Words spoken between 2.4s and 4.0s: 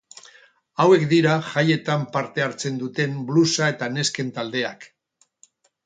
hartzen duten blusa eta